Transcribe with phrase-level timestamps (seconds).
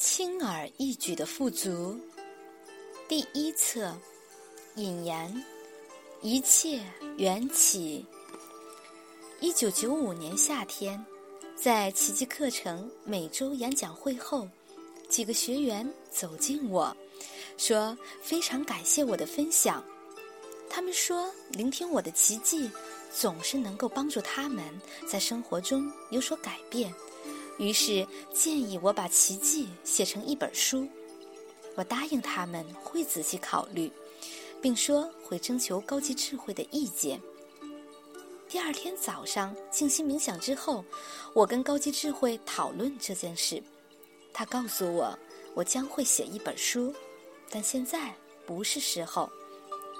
[0.00, 1.94] 轻而易举的富足。
[3.06, 3.94] 第一册，
[4.76, 5.44] 引言：
[6.22, 6.80] 一切
[7.18, 8.02] 缘起。
[9.40, 11.04] 一九九五年夏天，
[11.54, 14.48] 在奇迹课程每周演讲会后，
[15.10, 16.96] 几个学员走近我，
[17.58, 19.84] 说非常感谢我的分享。
[20.70, 22.70] 他们说，聆听我的奇迹，
[23.12, 24.64] 总是能够帮助他们
[25.06, 26.90] 在生活中有所改变。
[27.60, 30.88] 于是建议我把奇迹写成一本书，
[31.74, 33.92] 我答应他们会仔细考虑，
[34.62, 37.20] 并说会征求高级智慧的意见。
[38.48, 40.82] 第二天早上静心冥想之后，
[41.34, 43.62] 我跟高级智慧讨论这件事，
[44.32, 45.16] 他告诉我
[45.52, 46.94] 我将会写一本书，
[47.50, 48.14] 但现在
[48.46, 49.30] 不是时候。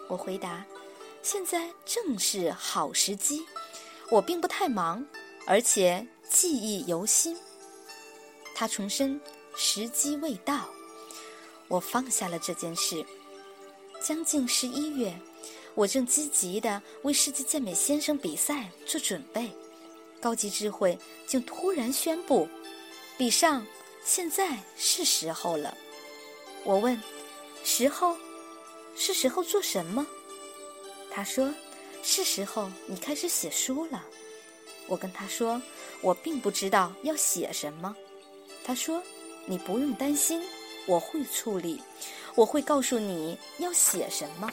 [0.08, 0.64] 我回答：
[1.22, 3.44] 现在正是好时机，
[4.10, 5.04] 我并不太忙，
[5.46, 7.36] 而且记忆犹新。
[8.60, 9.18] 他重申，
[9.56, 10.68] 时机未到。
[11.66, 13.02] 我放下了这件事。
[14.02, 15.18] 将近十一月，
[15.74, 19.50] 我正积极地为世界健美先生比赛做准备。
[20.20, 22.46] 高级智慧竟突然宣布
[23.16, 23.66] ：“比上，
[24.04, 25.74] 现在是时候了。”
[26.62, 27.02] 我问
[27.64, 28.14] ：“时候？
[28.94, 30.06] 是时候做什么？”
[31.10, 31.50] 他说
[32.04, 34.04] ：“是时候你开始写书了。”
[34.86, 35.62] 我跟他说
[36.02, 37.96] ：“我并不知道要写什么。”
[38.64, 39.02] 他说
[39.46, 40.42] ：“你不用担心，
[40.86, 41.80] 我会处理，
[42.34, 44.48] 我会告诉你要写什么，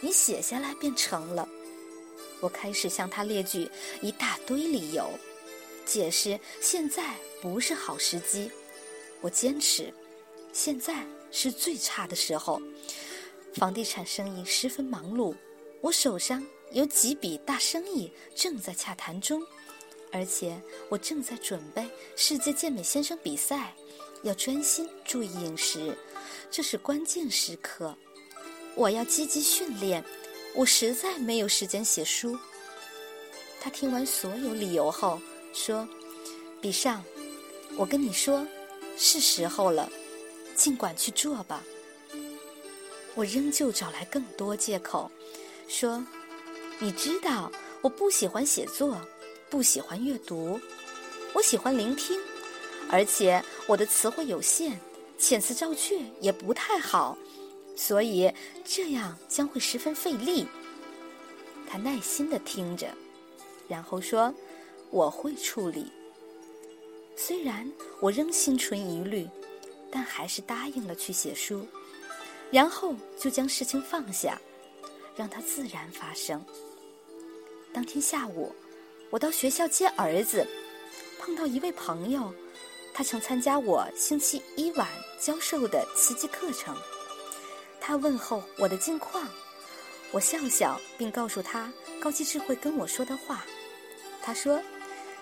[0.00, 1.48] 你写下来便成了。”
[2.40, 3.70] 我开始向他列举
[4.02, 5.08] 一大堆理由，
[5.86, 8.50] 解释现在不是好时机。
[9.22, 9.92] 我坚持，
[10.52, 12.60] 现在是最差的时候，
[13.54, 15.34] 房地产生意十分忙碌，
[15.80, 19.42] 我手上有几笔大生意正在洽谈中。
[20.14, 20.56] 而且
[20.88, 23.74] 我正在准备世界健美先生比赛，
[24.22, 25.92] 要专心注意饮食，
[26.52, 27.96] 这是关键时刻。
[28.76, 30.04] 我要积极训练，
[30.54, 32.38] 我实在没有时间写书。
[33.60, 35.20] 他听完所有理由后
[35.52, 35.88] 说
[36.62, 37.04] ：“比上，
[37.76, 38.46] 我跟你说，
[38.96, 39.90] 是时候了，
[40.54, 41.60] 尽管去做吧。”
[43.16, 45.10] 我仍旧找来更多借口，
[45.66, 46.06] 说
[46.78, 47.50] ：“你知道，
[47.82, 48.96] 我不喜欢写作。”
[49.50, 50.60] 不喜欢阅读，
[51.32, 52.20] 我喜欢聆听，
[52.90, 54.76] 而且我的词汇有限，
[55.18, 57.16] 遣词造句也不太好，
[57.76, 58.32] 所以
[58.64, 60.46] 这样将会十分费力。
[61.68, 62.88] 他耐心的听着，
[63.68, 64.34] 然后说
[64.90, 65.90] ：“我会处理。”
[67.16, 69.28] 虽然我仍心存疑虑，
[69.90, 71.64] 但还是答应了去写书，
[72.50, 74.40] 然后就将事情放下，
[75.14, 76.44] 让它自然发生。
[77.72, 78.52] 当天下午。
[79.10, 80.46] 我到学校接儿子，
[81.20, 82.34] 碰到一位朋友，
[82.92, 84.88] 他曾参加我星期一晚
[85.20, 86.74] 教授的奇迹课程。
[87.80, 89.28] 他问候我的近况，
[90.10, 93.44] 我笑笑，并告诉他高级智慧跟我说的话。
[94.20, 94.60] 他说：“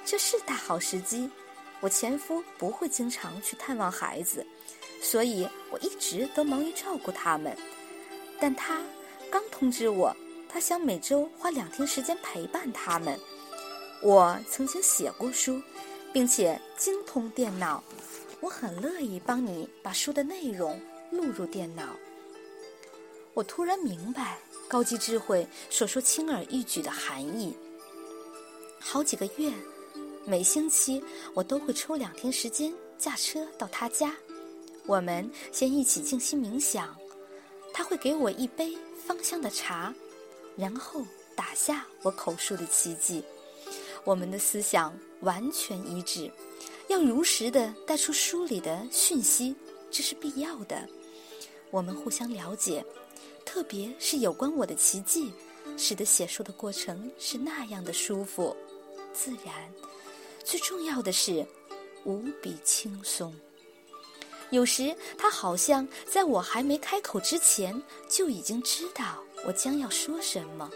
[0.07, 1.29] 这是大好时机，
[1.81, 4.47] 我前夫不会经常去探望孩子，
[5.03, 7.55] 所以我一直都忙于照顾他们。
[8.41, 8.81] 但他
[9.29, 10.17] 刚通知我，
[10.49, 13.19] 他想每周花两天时间陪伴他们。”
[14.03, 15.63] 我曾经写过书，
[16.13, 17.83] 并且精通电脑，
[18.41, 20.81] 我很乐意帮你把书的内容
[21.13, 21.95] 录入电脑。
[23.33, 27.57] 我突然明白高级智慧所说轻而易举的含义。
[28.81, 29.53] 好几个月，
[30.27, 31.03] 每星期
[31.33, 34.13] 我都会抽两天时间驾车到他家，
[34.85, 36.95] 我们先一起静心冥想，
[37.73, 38.77] 他会给我一杯
[39.07, 39.95] 芳香的茶，
[40.57, 43.23] 然后打下我口述的奇迹。
[44.05, 46.29] 我们的思想完全一致，
[46.89, 49.55] 要如实的带出书里的讯息，
[49.93, 50.89] 这是必要的。
[51.71, 52.85] 我们互相了解，
[53.45, 55.33] 特别是有关我的奇迹，
[55.77, 58.57] 使得写书的过程是那样的舒服、
[59.13, 59.73] 自然。
[60.43, 61.47] 最重要的是，
[62.05, 63.33] 无比轻松。
[64.51, 70.69] 有时他好像在我还没开口之前，就已经知道我将要说什么。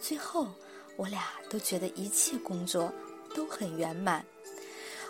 [0.00, 0.48] 最后。
[0.96, 2.92] 我俩都觉得一切工作
[3.34, 4.24] 都很圆满。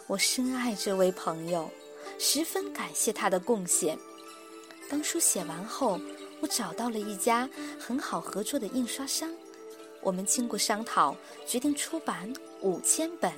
[0.06, 1.70] 我深爱这位朋友，
[2.18, 3.98] 十分感谢他的贡献。
[4.88, 6.00] 当书写完后，
[6.40, 7.48] 我找到了一家
[7.78, 9.32] 很好合作的印刷商。
[10.00, 11.16] 我们经过商讨，
[11.46, 13.32] 决定出版五千本。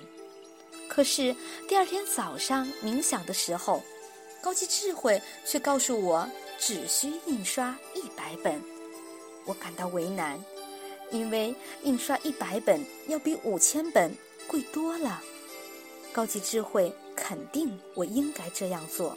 [0.88, 1.34] 可是
[1.66, 3.82] 第二天早上冥想的时候，
[4.42, 6.28] 高级智慧却告诉我
[6.58, 8.60] 只需印刷一百本。
[9.46, 10.42] 我感到为难。
[11.10, 14.12] 因为印刷一百本要比五千本
[14.46, 15.22] 贵多了，
[16.12, 19.16] 高级智慧肯定我应该这样做，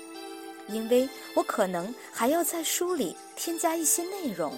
[0.67, 4.53] 因为我可能还要在书里添加一些内容。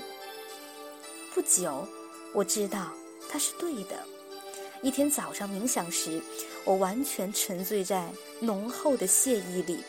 [1.33, 1.87] 不久，
[2.33, 2.91] 我知道
[3.27, 3.97] 他是对的。
[4.81, 6.21] 一天早上冥想时，
[6.65, 9.79] 我完全沉醉在浓厚的谢意里。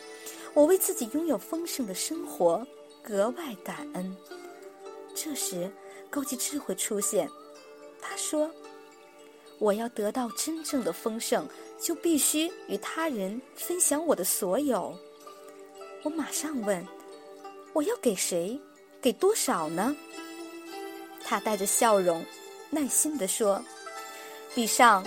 [0.53, 2.65] 我为自己拥有丰盛的生活
[3.03, 4.15] 格外感恩。
[5.13, 5.69] 这时，
[6.09, 7.29] 高级智慧出现，
[8.01, 8.49] 他说
[9.59, 11.47] ：“我要得到真正的丰盛，
[11.79, 14.97] 就必须与他人分享我的所有。”
[16.03, 16.85] 我马上问
[17.73, 18.59] ：“我要给谁？
[19.01, 19.95] 给多少呢？”
[21.23, 22.23] 他带着笑容，
[22.69, 23.63] 耐心地说。
[24.53, 25.05] 比上，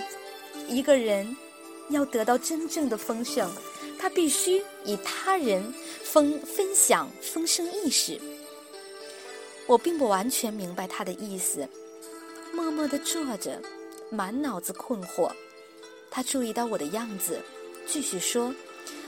[0.67, 1.35] 一个人
[1.89, 3.49] 要得到真正的丰盛，
[3.97, 5.73] 他必须与他人
[6.03, 8.19] 分分享丰盛意识。
[9.69, 11.69] 我并不完全明白他的意思，
[12.51, 13.61] 默默地坐着，
[14.09, 15.31] 满脑子困惑。
[16.09, 17.39] 他注意到我的样子，
[17.85, 18.51] 继续说：“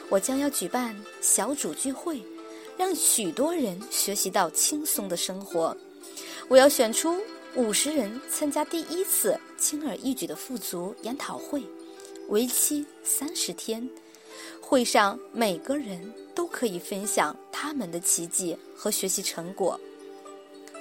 [0.07, 2.21] 我将要举办小组聚会，
[2.77, 5.75] 让许多人学习到轻松的生活。
[6.47, 7.19] 我要选出。”
[7.53, 11.61] 五十人参加第一次轻而易举的富足研讨会，
[12.29, 13.89] 为期三十天。
[14.61, 19.77] 会上每个人都可以分享他们的奇迹和学习成果。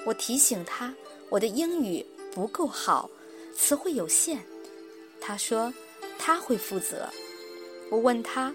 [0.04, 0.94] 我提醒他，
[1.28, 3.10] 我的英语不够好，
[3.56, 4.42] 词汇有限。
[5.20, 5.72] 他说
[6.18, 7.08] 他会负责。
[7.90, 8.54] 我问他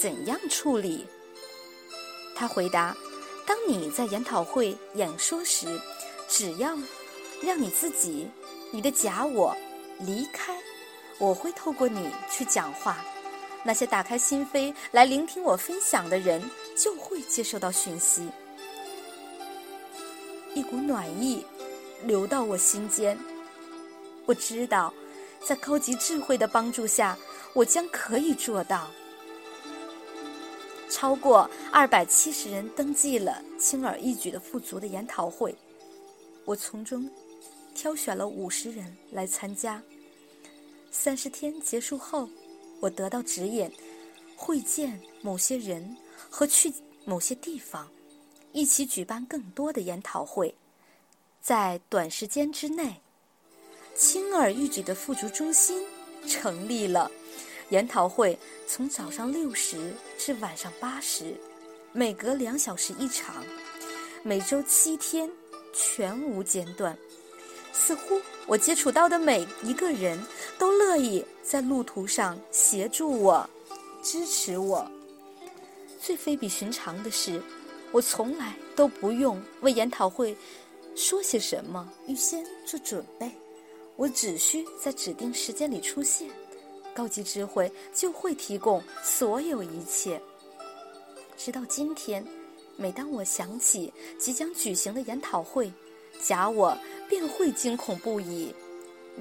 [0.00, 1.04] 怎样处理，
[2.34, 2.96] 他回答：
[3.46, 5.80] 当你在研讨会演说时，
[6.28, 6.76] 只要。
[7.42, 8.26] 让你自己，
[8.70, 9.54] 你的假我
[9.98, 10.56] 离开，
[11.18, 13.04] 我会透过你去讲话。
[13.62, 16.42] 那些打开心扉来聆听我分享的人，
[16.74, 18.26] 就会接受到讯息。
[20.56, 21.44] 一股暖意
[22.06, 23.18] 流到我心间。
[24.24, 24.92] 我知道，
[25.44, 27.14] 在高级智慧的帮助下，
[27.52, 28.90] 我将可以做到。
[30.88, 35.54] 超过二百七十人登记了轻而易举的富足的研讨会，
[36.46, 37.08] 我从中。
[37.74, 39.82] 挑选了五十人来参加。
[40.90, 42.26] 三十天结束后，
[42.80, 43.70] 我得到指引，
[44.34, 45.94] 会见某些人
[46.30, 46.72] 和去
[47.04, 47.86] 某些地方，
[48.56, 50.54] 一起举办更多的研讨会。
[51.42, 53.02] 在短时间之内，
[53.94, 55.84] 轻而易举的富足中心
[56.26, 57.10] 成立了。
[57.68, 61.34] 研讨会从早上六时至晚上八时，
[61.92, 63.44] 每隔两小时一场，
[64.22, 65.30] 每周七天，
[65.74, 66.96] 全无间断。
[67.74, 70.18] 似乎我接触到的每一个人
[70.58, 73.48] 都乐意在路途上协助我、
[74.02, 74.90] 支持我。
[76.00, 77.42] 最非比寻常的是，
[77.96, 80.36] 我从来都不用为研讨会
[80.94, 83.30] 说些什么预先做准备，
[83.96, 86.28] 我只需在指定时间里出现，
[86.94, 90.20] 高级智慧就会提供所有一切。
[91.38, 92.22] 直到今天，
[92.76, 95.72] 每当我想起即将举行的研讨会，
[96.22, 96.76] 假我。
[97.08, 98.52] 便会惊恐不已，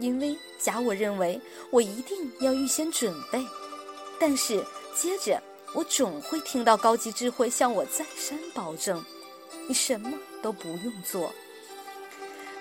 [0.01, 1.39] 因为假我认为
[1.69, 3.45] 我一定要预先准备，
[4.19, 4.62] 但是
[4.94, 5.39] 接着
[5.75, 9.04] 我总会听到高级智慧向我再三保证
[9.68, 10.10] ：“你什么
[10.42, 11.33] 都不用做。”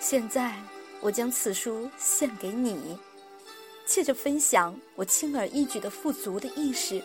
[0.01, 0.53] 现在
[1.01, 2.99] 我将此书献给你，
[3.87, 7.01] 借着分享我轻而易举的富足的意识，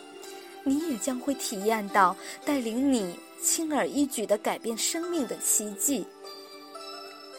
[0.64, 6.04] 你也将会体验到带领你轻而易举的改变生命的奇迹。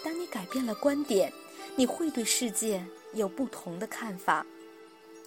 [0.01, 1.32] 当你改变了观点，
[1.75, 2.82] 你会对世界
[3.13, 4.46] 有不同的看法。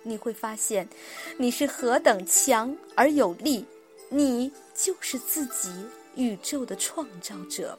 [0.05, 0.89] 你会发现，
[1.37, 3.67] 你是何等强而有力，
[4.09, 5.71] 你就是自己
[6.15, 7.77] 宇宙的创造者。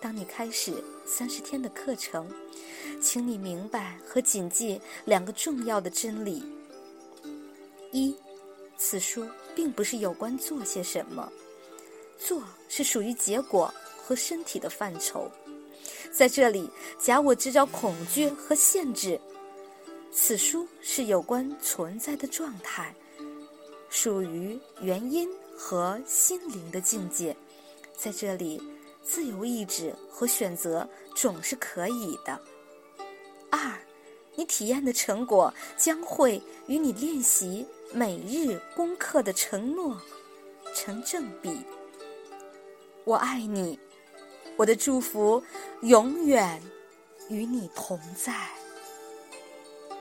[0.00, 0.72] 当你开始
[1.04, 2.30] 三十天的课程，
[3.02, 6.44] 请你明白和谨记两个重要的真理：
[7.90, 8.14] 一，
[8.76, 11.32] 此书并不是有关做些什么，
[12.16, 13.72] 做是属于结果。
[14.08, 15.28] 和身体的范畴，
[16.12, 19.20] 在这里假我制造恐惧和限制。
[20.18, 22.92] 此书是有关存在的状态，
[23.90, 27.36] 属于原因和心灵的境界。
[27.94, 28.60] 在这里，
[29.02, 32.40] 自由意志和选择总是可以的。
[33.50, 33.78] 二，
[34.34, 40.00] 你体验的成果将会与你练习每日功课的承诺
[40.74, 41.60] 成正比。
[43.04, 43.78] 我爱你。
[44.56, 45.42] 我的祝福
[45.82, 46.62] 永远
[47.28, 48.48] 与你同在。